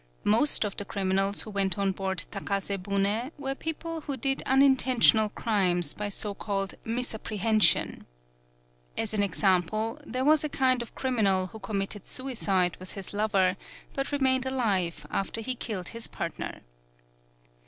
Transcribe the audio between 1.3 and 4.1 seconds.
who went on board Takase bune were peo ple